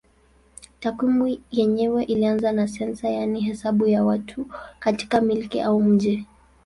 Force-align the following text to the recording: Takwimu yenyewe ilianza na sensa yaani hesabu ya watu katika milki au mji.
Takwimu 0.81 1.37
yenyewe 1.51 2.03
ilianza 2.03 2.51
na 2.51 2.67
sensa 2.67 3.09
yaani 3.09 3.41
hesabu 3.41 3.87
ya 3.87 4.03
watu 4.03 4.45
katika 4.79 5.21
milki 5.21 5.61
au 5.61 5.81
mji. 5.83 6.25